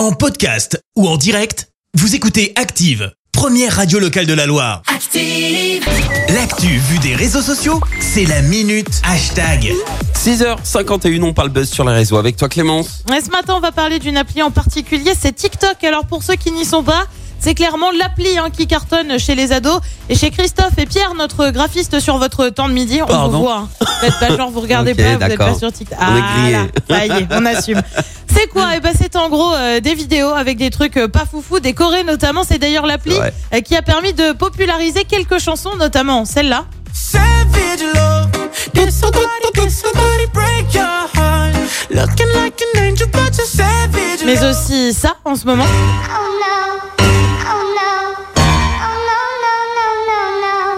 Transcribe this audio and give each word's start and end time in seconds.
En 0.00 0.12
podcast 0.12 0.82
ou 0.96 1.06
en 1.06 1.18
direct, 1.18 1.68
vous 1.92 2.14
écoutez 2.14 2.54
Active, 2.56 3.12
première 3.32 3.76
radio 3.76 3.98
locale 3.98 4.24
de 4.24 4.32
la 4.32 4.46
Loire. 4.46 4.80
Active. 4.86 5.84
L'actu 6.30 6.68
vue 6.68 6.98
des 7.00 7.14
réseaux 7.14 7.42
sociaux, 7.42 7.78
c'est 8.00 8.24
la 8.24 8.40
minute 8.40 8.88
hashtag. 9.04 9.74
6h51, 10.14 11.22
on 11.22 11.34
parle 11.34 11.50
buzz 11.50 11.68
sur 11.68 11.84
les 11.84 11.92
réseaux 11.92 12.16
avec 12.16 12.38
toi 12.38 12.48
Clémence. 12.48 13.04
Et 13.14 13.20
ce 13.20 13.28
matin, 13.28 13.52
on 13.58 13.60
va 13.60 13.72
parler 13.72 13.98
d'une 13.98 14.16
appli 14.16 14.42
en 14.42 14.50
particulier, 14.50 15.12
c'est 15.20 15.34
TikTok. 15.34 15.84
Alors 15.84 16.06
pour 16.06 16.22
ceux 16.22 16.36
qui 16.36 16.50
n'y 16.50 16.64
sont 16.64 16.82
pas, 16.82 17.04
c'est 17.38 17.54
clairement 17.54 17.90
l'appli 17.90 18.38
hein, 18.38 18.48
qui 18.50 18.66
cartonne 18.66 19.18
chez 19.18 19.34
les 19.34 19.52
ados. 19.52 19.80
Et 20.08 20.14
chez 20.14 20.30
Christophe 20.30 20.78
et 20.78 20.86
Pierre, 20.86 21.14
notre 21.14 21.50
graphiste 21.50 22.00
sur 22.00 22.16
votre 22.16 22.48
temps 22.48 22.68
de 22.68 22.74
midi, 22.74 23.00
on 23.02 23.06
Pardon. 23.06 23.38
vous 23.38 23.44
voit. 23.44 23.68
Hein. 23.80 23.86
Faites 24.00 24.18
pas 24.18 24.34
genre, 24.34 24.50
vous 24.50 24.60
regardez 24.60 24.92
Ok, 24.98 24.98
pas, 24.98 25.12
vous 25.16 25.28
n'êtes 25.28 25.38
pas 25.38 25.54
sur 25.54 25.70
TikTok. 25.70 25.98
On 26.00 26.16
est 26.16 26.20
grillé. 26.20 26.52
là, 26.52 26.66
ça 26.88 27.06
y 27.06 27.10
est, 27.10 27.26
on 27.30 27.44
assume. 27.44 27.82
C'est 28.40 28.46
quoi 28.48 28.70
Eh 28.74 28.80
ben, 28.80 28.92
c'est 28.98 29.16
en 29.16 29.28
gros 29.28 29.52
euh, 29.52 29.80
des 29.80 29.94
vidéos 29.94 30.30
avec 30.30 30.56
des 30.56 30.70
trucs 30.70 30.96
euh, 30.96 31.08
pas 31.08 31.26
foufou, 31.30 31.60
décorés 31.60 32.04
notamment. 32.04 32.42
C'est 32.42 32.56
d'ailleurs 32.58 32.86
l'appli 32.86 33.12
Ouais. 33.18 33.34
euh, 33.52 33.60
qui 33.60 33.76
a 33.76 33.82
permis 33.82 34.14
de 34.14 34.32
populariser 34.32 35.04
quelques 35.04 35.38
chansons, 35.38 35.76
notamment 35.78 36.24
celle-là. 36.24 36.64
Savage 36.94 37.82
love. 37.94 38.30
Did 38.72 38.90
somebody, 38.90 39.26
did 39.54 39.70
somebody 39.70 40.26
break 40.32 40.72
your 40.72 40.84
heart? 41.14 41.54
Looking 41.90 42.28
like 42.34 42.58
an 42.74 42.78
angel, 42.80 43.08
but 43.12 43.36
you're 43.36 43.46
savage 43.46 44.24
Mais 44.24 44.36
love. 44.36 44.50
aussi 44.56 44.94
ça 44.94 45.16
en 45.26 45.34
ce 45.36 45.44
moment. 45.44 45.66
Oh. 45.68 45.74
Oh. 46.98 47.06
Oh. 47.46 47.60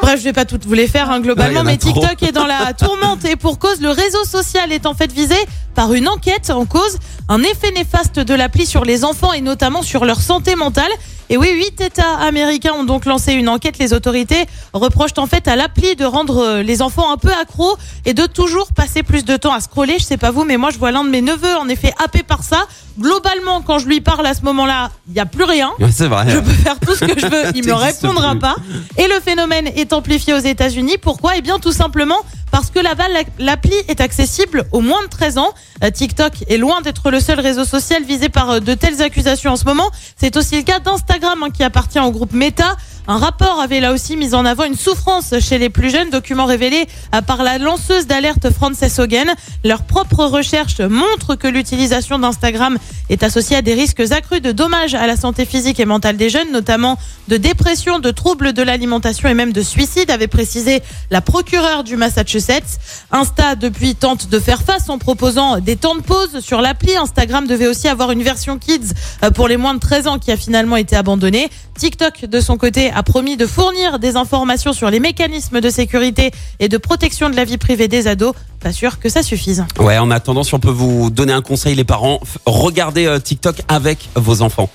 Bref, 0.00 0.20
je 0.20 0.24
vais 0.24 0.32
pas 0.32 0.44
toutes 0.44 0.64
vous 0.64 0.74
les 0.74 0.86
faire 0.86 1.10
hein, 1.10 1.20
globalement, 1.20 1.60
Ouais, 1.60 1.66
y 1.66 1.66
en 1.66 1.66
a 1.66 1.72
mais 1.72 1.76
trop. 1.76 1.92
TikTok 2.00 2.22
est 2.22 2.32
dans 2.32 2.46
la 2.46 2.72
tourmente 2.78 3.24
et 3.24 3.36
pour 3.36 3.58
cause, 3.58 3.80
le 3.80 3.90
réseau 3.90 4.24
social 4.24 4.72
est 4.72 4.86
en 4.86 4.94
fait 4.94 5.10
visé 5.12 5.34
par 5.74 5.92
une 5.92 6.08
enquête 6.08 6.50
en 6.50 6.64
cause 6.64 6.98
un 7.28 7.42
effet 7.42 7.70
néfaste 7.72 8.18
de 8.18 8.34
l'appli 8.34 8.66
sur 8.66 8.84
les 8.84 9.04
enfants 9.04 9.32
et 9.32 9.40
notamment 9.40 9.82
sur 9.82 10.04
leur 10.04 10.20
santé 10.20 10.54
mentale. 10.56 10.90
Et 11.30 11.36
oui, 11.36 11.50
huit 11.52 11.78
États 11.82 12.14
américains 12.16 12.72
ont 12.72 12.84
donc 12.84 13.04
lancé 13.04 13.34
une 13.34 13.50
enquête. 13.50 13.76
Les 13.78 13.92
autorités 13.92 14.46
reprochent 14.72 15.18
en 15.18 15.26
fait 15.26 15.46
à 15.46 15.56
l'appli 15.56 15.94
de 15.94 16.06
rendre 16.06 16.38
euh, 16.38 16.62
les 16.62 16.80
enfants 16.80 17.12
un 17.12 17.18
peu 17.18 17.30
accros 17.30 17.76
et 18.06 18.14
de 18.14 18.24
toujours 18.24 18.72
passer 18.72 19.02
plus 19.02 19.26
de 19.26 19.36
temps 19.36 19.52
à 19.52 19.60
scroller. 19.60 19.96
Je 19.98 20.04
sais 20.04 20.16
pas 20.16 20.30
vous, 20.30 20.44
mais 20.44 20.56
moi 20.56 20.70
je 20.70 20.78
vois 20.78 20.90
l'un 20.90 21.04
de 21.04 21.10
mes 21.10 21.20
neveux 21.20 21.54
en 21.58 21.68
effet 21.68 21.92
happé 22.02 22.22
par 22.22 22.42
ça. 22.42 22.66
Globalement, 22.98 23.60
quand 23.60 23.78
je 23.78 23.86
lui 23.86 24.00
parle 24.00 24.26
à 24.26 24.32
ce 24.32 24.40
moment-là, 24.42 24.90
il 25.06 25.12
n'y 25.12 25.20
a 25.20 25.26
plus 25.26 25.44
rien. 25.44 25.70
Ouais, 25.78 25.90
c'est 25.92 26.08
vrai. 26.08 26.24
Je 26.30 26.38
peux 26.38 26.50
faire 26.50 26.80
tout 26.80 26.94
ce 26.94 27.04
que 27.04 27.20
je 27.20 27.26
veux, 27.26 27.44
il 27.54 27.64
me 27.66 27.74
répondra 27.74 28.30
plus. 28.30 28.38
pas. 28.40 28.56
Et 28.96 29.06
le 29.06 29.20
phénomène 29.20 29.66
est 29.76 29.92
amplifié 29.92 30.32
aux 30.32 30.38
États-Unis. 30.38 30.96
Pourquoi? 31.00 31.32
Eh 31.36 31.42
bien, 31.42 31.58
tout 31.58 31.72
simplement 31.72 32.16
parce 32.50 32.70
que 32.70 32.78
là-bas, 32.80 33.08
la- 33.08 33.44
l'appli 33.44 33.74
est 33.88 34.00
accessible 34.00 34.64
aux 34.72 34.80
moins 34.80 35.02
de 35.02 35.08
13 35.08 35.38
ans. 35.38 35.52
Euh, 35.84 35.90
TikTok 35.90 36.32
est 36.48 36.56
loin 36.56 36.80
d'être 36.80 37.10
le 37.10 37.20
seul 37.20 37.40
réseau 37.40 37.64
social 37.64 38.02
visé 38.04 38.28
par 38.28 38.50
euh, 38.50 38.60
de 38.60 38.74
telles 38.74 39.00
accusations 39.02 39.52
en 39.52 39.56
ce 39.56 39.64
moment. 39.64 39.90
C'est 40.16 40.36
aussi 40.36 40.56
le 40.56 40.62
cas 40.62 40.78
d'Instagram 40.80 41.42
hein, 41.42 41.50
qui 41.50 41.62
appartient 41.62 42.00
au 42.00 42.10
groupe 42.10 42.32
Meta. 42.32 42.76
Un 43.10 43.16
rapport 43.16 43.58
avait 43.58 43.80
là 43.80 43.94
aussi 43.94 44.18
mis 44.18 44.34
en 44.34 44.44
avant 44.44 44.64
une 44.64 44.76
souffrance 44.76 45.32
chez 45.40 45.56
les 45.56 45.70
plus 45.70 45.88
jeunes, 45.88 46.10
document 46.10 46.44
révélé 46.44 46.86
euh, 47.14 47.22
par 47.22 47.42
la 47.42 47.56
lanceuse 47.56 48.06
d'alerte 48.06 48.50
Frances 48.50 48.98
Hogan. 48.98 49.28
Leur 49.64 49.84
propre 49.84 50.26
recherche 50.26 50.80
montre 50.80 51.34
que 51.34 51.48
l'utilisation 51.48 52.18
d'Instagram 52.18 52.76
est 53.08 53.22
associée 53.22 53.56
à 53.56 53.62
des 53.62 53.72
risques 53.72 54.02
accrus 54.12 54.42
de 54.42 54.52
dommages 54.52 54.94
à 54.94 55.06
la 55.06 55.16
santé 55.16 55.46
physique 55.46 55.80
et 55.80 55.86
mentale 55.86 56.18
des 56.18 56.28
jeunes, 56.28 56.52
notamment 56.52 56.98
de 57.28 57.38
dépression, 57.38 57.98
de 57.98 58.10
troubles 58.10 58.52
de 58.52 58.62
l'alimentation 58.62 59.30
et 59.30 59.34
même 59.34 59.54
de 59.54 59.62
suicide, 59.62 60.10
avait 60.10 60.26
précisé 60.26 60.82
la 61.10 61.22
procureure 61.22 61.84
du 61.84 61.96
Massachusetts. 61.96 62.78
Insta, 63.10 63.54
depuis, 63.54 63.94
tente 63.94 64.28
de 64.28 64.38
faire 64.38 64.60
face 64.60 64.90
en 64.90 64.98
proposant 64.98 65.60
des 65.60 65.76
temps 65.76 65.94
de 65.94 66.02
pause 66.02 66.40
sur 66.40 66.60
l'appli. 66.60 66.94
Instagram 66.94 67.46
devait 67.46 67.68
aussi 67.68 67.88
avoir 67.88 68.10
une 68.10 68.22
version 68.22 68.58
kids 68.58 68.92
euh, 69.22 69.30
pour 69.30 69.48
les 69.48 69.56
moins 69.56 69.72
de 69.72 69.80
13 69.80 70.08
ans 70.08 70.18
qui 70.18 70.30
a 70.30 70.36
finalement 70.36 70.76
été 70.76 70.94
abandonnée. 70.94 71.48
TikTok, 71.78 72.26
de 72.26 72.40
son 72.40 72.58
côté, 72.58 72.90
a 72.98 73.02
promis 73.04 73.36
de 73.36 73.46
fournir 73.46 73.98
des 74.00 74.16
informations 74.16 74.72
sur 74.72 74.90
les 74.90 74.98
mécanismes 74.98 75.60
de 75.60 75.70
sécurité 75.70 76.32
et 76.58 76.68
de 76.68 76.76
protection 76.78 77.30
de 77.30 77.36
la 77.36 77.44
vie 77.44 77.56
privée 77.56 77.86
des 77.86 78.08
ados. 78.08 78.34
Pas 78.60 78.72
sûr 78.72 78.98
que 78.98 79.08
ça 79.08 79.22
suffise. 79.22 79.64
Ouais, 79.78 79.98
en 79.98 80.10
attendant, 80.10 80.42
si 80.42 80.52
on 80.54 80.58
peut 80.58 80.68
vous 80.70 81.08
donner 81.10 81.32
un 81.32 81.42
conseil, 81.42 81.76
les 81.76 81.84
parents, 81.84 82.18
regardez 82.44 83.06
euh, 83.06 83.20
TikTok 83.20 83.62
avec 83.68 84.08
vos 84.16 84.42
enfants. 84.42 84.68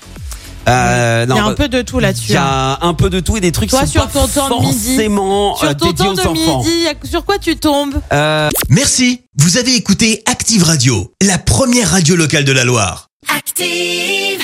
Euh, 0.66 1.26
Il 1.26 1.30
y 1.30 1.34
non, 1.34 1.36
a 1.36 1.44
un 1.48 1.50
euh, 1.50 1.54
peu 1.54 1.68
de 1.68 1.82
tout 1.82 1.98
il 1.98 2.02
là-dessus. 2.02 2.32
y 2.32 2.36
hein. 2.38 2.78
a 2.80 2.86
un 2.86 2.94
peu 2.94 3.10
de 3.10 3.20
tout 3.20 3.36
et 3.36 3.40
des 3.40 3.52
trucs 3.52 3.68
Toi, 3.68 3.80
qui 3.82 3.86
sont 3.88 3.92
sur 3.92 4.06
pas 4.08 4.20
ton 4.20 4.26
temps 4.26 4.60
de 4.60 4.66
midi, 4.66 4.96
euh, 4.98 5.54
Sur 5.58 5.76
ton 5.76 5.92
temps 5.92 6.14
de 6.14 6.20
enfants. 6.22 6.62
midi, 6.62 6.86
sur 7.04 7.26
quoi 7.26 7.36
tu 7.38 7.56
tombes 7.56 7.96
Euh, 8.14 8.48
Merci, 8.70 9.20
vous 9.36 9.58
avez 9.58 9.74
écouté 9.76 10.22
Active 10.24 10.62
Radio, 10.62 11.12
la 11.20 11.36
première 11.36 11.90
radio 11.90 12.16
locale 12.16 12.44
de 12.46 12.52
la 12.52 12.64
Loire. 12.64 13.08
Active. 13.36 14.43